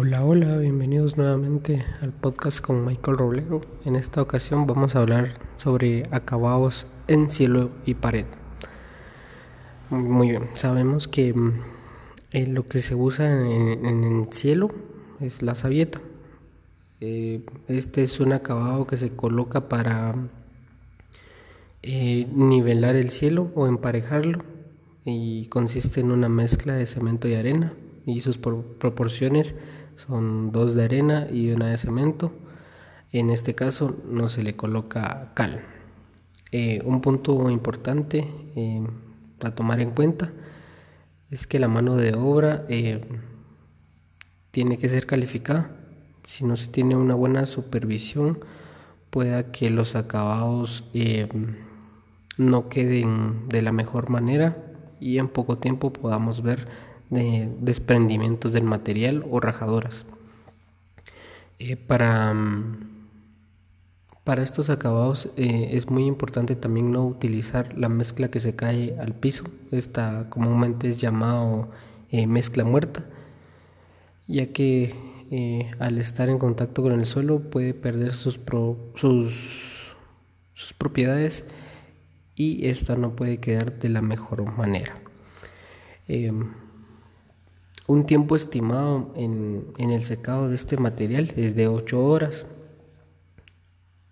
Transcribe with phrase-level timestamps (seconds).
[0.00, 3.62] Hola, hola, bienvenidos nuevamente al podcast con Michael Roblero.
[3.84, 8.24] En esta ocasión vamos a hablar sobre acabados en cielo y pared.
[9.90, 11.62] Muy bien, sabemos que mm,
[12.30, 14.68] eh, lo que se usa en, el cielo
[15.18, 16.00] es la sabieta.
[17.00, 20.14] Eh, este es un acabado que se coloca para
[21.82, 24.38] eh, nivelar el cielo o emparejarlo
[25.04, 27.72] y consiste en una mezcla de cemento y arena
[28.06, 29.56] y sus proporciones
[29.98, 32.32] son dos de arena y una de cemento.
[33.10, 35.60] En este caso no se le coloca cal.
[36.52, 38.86] Eh, un punto importante eh,
[39.42, 40.32] a tomar en cuenta
[41.30, 43.00] es que la mano de obra eh,
[44.52, 45.72] tiene que ser calificada.
[46.24, 48.38] Si no se tiene una buena supervisión,
[49.10, 50.84] pueda que los acabados
[52.36, 54.64] no queden de la mejor manera
[55.00, 56.68] y en poco tiempo podamos ver
[57.10, 60.04] de desprendimientos del material o rajadoras.
[61.58, 62.34] Eh, para,
[64.22, 68.96] para estos acabados eh, es muy importante también no utilizar la mezcla que se cae
[69.00, 69.44] al piso.
[69.72, 71.68] Esta comúnmente es llamado
[72.10, 73.04] eh, mezcla muerta,
[74.26, 74.94] ya que
[75.78, 78.40] al estar en contacto con el suelo puede perder sus,
[78.94, 79.94] sus,
[80.54, 81.44] sus propiedades
[82.34, 84.98] y esta no puede quedar de la mejor manera.
[87.88, 92.44] Un tiempo estimado en, el secado de este material es de 8 horas.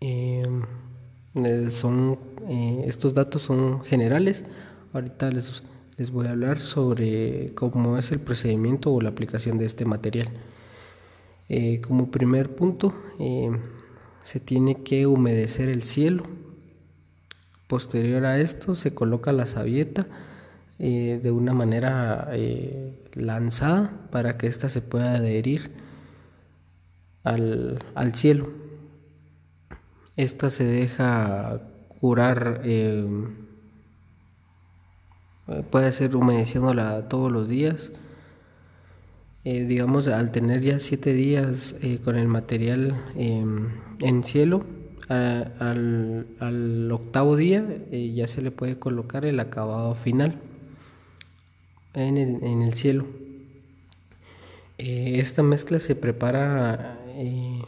[0.00, 0.62] Em,
[1.34, 4.44] eh, son, eh, estos datos son generales.
[4.94, 5.62] Ahorita les,
[5.98, 10.28] les voy a hablar sobre cómo es el procedimiento o la aplicación de este material.
[11.50, 12.94] Eh, como primer punto,
[14.24, 16.22] se tiene que humedecer el cielo.
[17.66, 20.06] Posterior a esto, se coloca la sabieta
[20.78, 25.70] eh, de una manera eh, lanzada para que ésta se pueda adherir
[27.24, 27.78] al,
[28.12, 28.50] cielo.
[30.16, 31.62] Esta se deja
[32.00, 33.06] curar, eh,
[35.70, 37.92] puede ser humedeciéndola todos los días.
[39.44, 44.66] digamos, al tener ya siete días con el material en cielo,
[45.08, 50.40] al, al, octavo día ya se le puede colocar el acabado final
[51.96, 53.06] en el, cielo.
[54.78, 57.62] Eh, esta mezcla se prepara eh,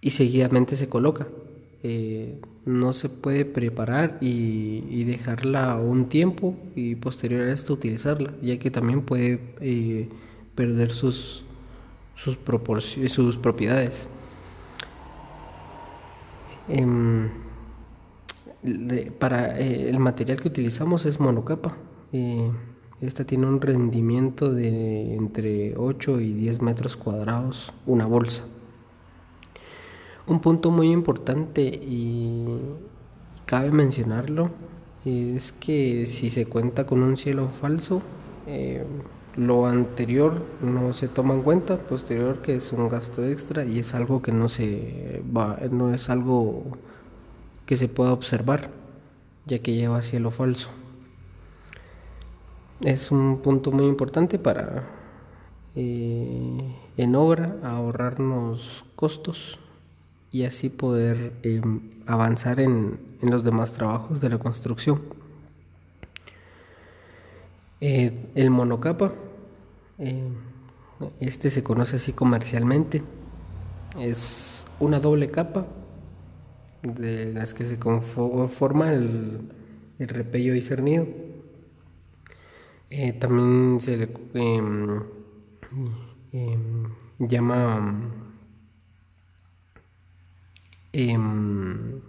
[0.00, 1.26] y seguidamente se coloca.
[1.82, 8.58] Eh, no se puede preparar y, dejarla un tiempo y posterior a esto utilizarla, ya
[8.58, 9.38] que también puede
[10.54, 11.44] perder sus,
[12.14, 12.38] sus,
[13.08, 14.08] sus propiedades.
[16.68, 17.30] Em,
[19.20, 21.76] para el material que utilizamos es monocapa.
[23.00, 28.44] Esta tiene un rendimiento de entre 8 y 10 metros cuadrados una bolsa.
[30.26, 32.58] Un punto muy importante y
[33.44, 34.50] cabe mencionarlo
[35.04, 38.00] es que si se cuenta con un cielo falso,
[38.46, 38.82] eh,
[39.36, 43.92] lo anterior no se toma en cuenta, posterior que es un gasto extra y es
[43.92, 46.64] algo que no se va, no es algo
[47.66, 48.70] que se pueda observar,
[49.44, 50.70] ya que lleva cielo falso
[52.80, 54.84] es un punto muy importante para
[55.74, 59.58] eh, en obra ahorrarnos costos
[60.32, 65.00] y así poder em, avanzar en, los demás trabajos de la construcción.
[67.80, 69.12] Eh, el monocapa,
[69.98, 70.28] eh,
[71.18, 73.02] este se conoce así comercialmente,
[73.98, 75.66] es una doble capa
[76.82, 79.40] de las que se conforma el,
[79.98, 81.06] el repello y cernido
[82.90, 85.02] eh, también se le em,
[86.32, 86.88] em,
[87.18, 88.00] llama
[90.92, 92.00] em,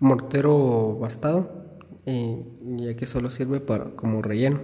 [0.00, 2.42] mortero bastado, eh,
[2.78, 4.60] ya que solo sirve para, como relleno.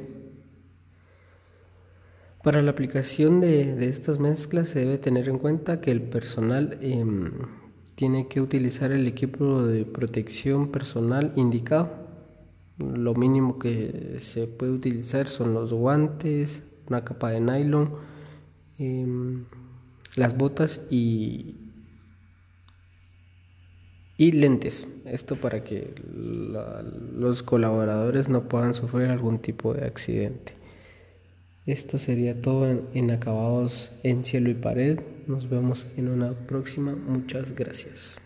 [2.43, 6.79] Para la aplicación de, de, estas mezclas se debe tener en cuenta que el personal
[7.97, 11.98] tiene que utilizar el equipo de protección personal indicado
[12.79, 17.91] lo mínimo que se puede utilizar son los guantes, una capa de nylon,
[18.79, 19.45] em,
[20.17, 21.57] las botas y,
[24.17, 24.87] y lentes.
[25.05, 30.55] Esto para que los colaboradores no puedan sufrir algún tipo de accidente.
[31.67, 35.01] Esto sería todo en, en acabados en cielo y pared.
[35.27, 36.95] Nos vemos en una próxima.
[36.95, 38.19] Muchas gracias.